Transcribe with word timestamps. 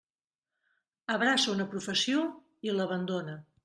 Abraça 1.17 1.53
una 1.53 1.69
professió, 1.77 2.27
i 2.71 2.79
l'abandona. 2.81 3.43